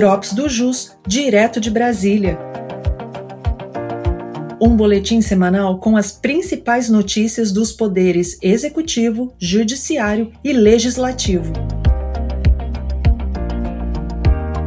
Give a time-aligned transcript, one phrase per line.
[0.00, 2.38] Drops do Jus, direto de Brasília.
[4.58, 11.52] Um boletim semanal com as principais notícias dos poderes executivo, judiciário e legislativo.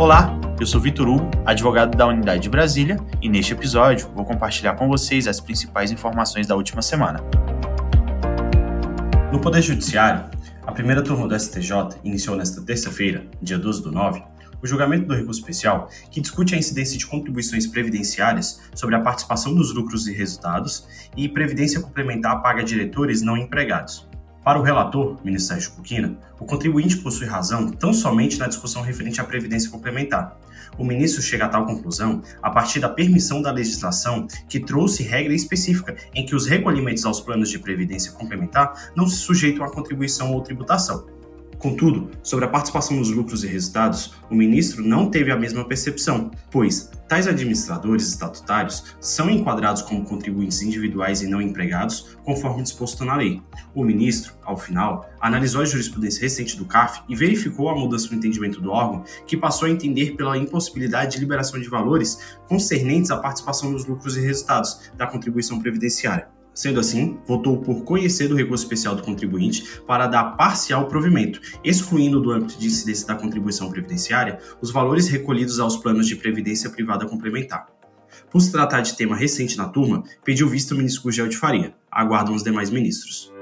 [0.00, 4.76] Olá, eu sou Vitor Hugo, advogado da Unidade de Brasília, e neste episódio vou compartilhar
[4.76, 7.20] com vocês as principais informações da última semana.
[9.30, 10.24] No Poder Judiciário,
[10.66, 14.22] a primeira turma do STJ iniciou nesta terça-feira, dia 12 do 9,
[14.62, 19.54] o julgamento do recurso especial, que discute a incidência de contribuições previdenciárias sobre a participação
[19.54, 20.86] dos lucros e resultados
[21.16, 24.08] e previdência complementar paga diretores não empregados.
[24.44, 25.72] Para o relator, ministro Sérgio
[26.40, 30.38] o contribuinte possui razão tão somente na discussão referente à previdência complementar.
[30.78, 35.34] O ministro chega a tal conclusão a partir da permissão da legislação que trouxe regra
[35.34, 40.32] específica em que os recolhimentos aos planos de previdência complementar não se sujeitam à contribuição
[40.32, 41.17] ou tributação.
[41.58, 46.30] Contudo, sobre a participação nos lucros e resultados, o ministro não teve a mesma percepção,
[46.52, 53.16] pois tais administradores estatutários são enquadrados como contribuintes individuais e não empregados, conforme disposto na
[53.16, 53.42] lei.
[53.74, 58.16] O ministro, ao final, analisou a jurisprudência recente do CAF e verificou a mudança no
[58.16, 63.16] entendimento do órgão, que passou a entender pela impossibilidade de liberação de valores concernentes à
[63.16, 66.37] participação nos lucros e resultados da contribuição previdenciária.
[66.58, 72.20] Sendo assim, votou por conhecer do recurso especial do contribuinte para dar parcial provimento, excluindo
[72.20, 77.06] do âmbito de incidência da contribuição previdenciária os valores recolhidos aos planos de previdência privada
[77.06, 77.68] complementar.
[78.28, 81.74] Por se tratar de tema recente na turma, pediu visto o ministro Gugel de Faria.
[81.88, 83.32] Aguardam os demais ministros.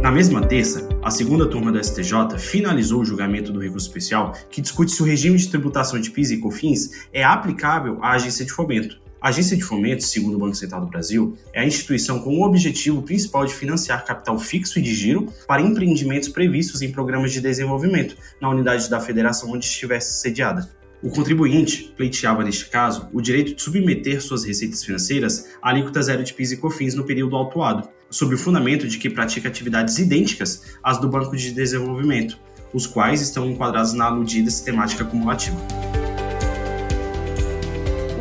[0.00, 4.60] Na mesma terça, a segunda turma do STJ finalizou o julgamento do recurso especial que
[4.60, 8.52] discute se o regime de tributação de PIS e COFINS é aplicável à agência de
[8.52, 12.38] fomento, a Agência de Fomento, segundo o Banco Central do Brasil, é a instituição com
[12.38, 17.32] o objetivo principal de financiar capital fixo e de giro para empreendimentos previstos em programas
[17.32, 20.70] de desenvolvimento na unidade da federação onde estivesse sediada.
[21.02, 26.22] O contribuinte pleiteava, neste caso, o direito de submeter suas receitas financeiras à alíquota zero
[26.22, 30.76] de PIS e COFINS no período autuado, sob o fundamento de que pratica atividades idênticas
[30.82, 32.38] às do Banco de Desenvolvimento,
[32.74, 35.93] os quais estão enquadrados na aludida sistemática cumulativa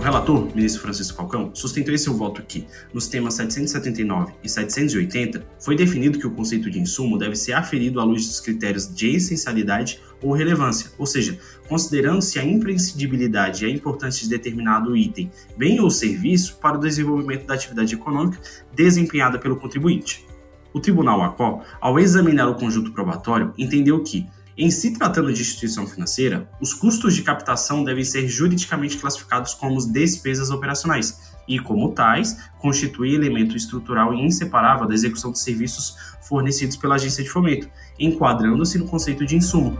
[0.03, 5.75] relator, ministro Francisco Falcão, sustentou em seu voto que, nos temas 779 e 780, foi
[5.75, 10.01] definido que o conceito de insumo deve ser aferido à luz dos critérios de essencialidade
[10.21, 15.89] ou relevância, ou seja, considerando-se a imprescindibilidade e a importância de determinado item, bem ou
[15.89, 18.39] serviço para o desenvolvimento da atividade econômica
[18.75, 20.25] desempenhada pelo contribuinte.
[20.73, 24.27] O Tribunal ACO, ao examinar o conjunto probatório, entendeu que,
[24.57, 29.83] em se tratando de instituição financeira, os custos de captação devem ser juridicamente classificados como
[29.85, 36.77] despesas operacionais e, como tais, constituem elemento estrutural e inseparável da execução de serviços fornecidos
[36.77, 37.69] pela agência de fomento,
[37.99, 39.77] enquadrando-se no conceito de insumo.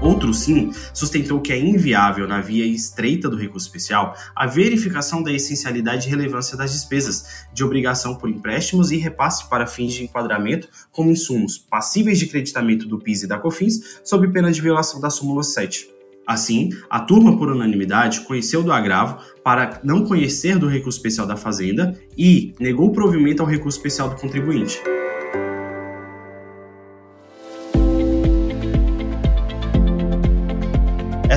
[0.00, 5.30] Outro sim sustentou que é inviável, na via estreita do recurso especial, a verificação da
[5.30, 10.68] essencialidade e relevância das despesas de obrigação por empréstimos e repasse para fins de enquadramento
[10.90, 15.10] como insumos passíveis de creditamento do PIS e da COFINS, sob pena de violação da
[15.10, 15.90] súmula 7.
[16.26, 21.36] Assim, a turma, por unanimidade, conheceu do agravo para não conhecer do recurso especial da
[21.36, 24.80] Fazenda e negou provimento ao recurso especial do contribuinte.